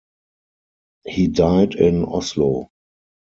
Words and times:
He 1.05 1.27
died 1.27 1.75
in 1.75 2.05
Oslo. 2.05 2.71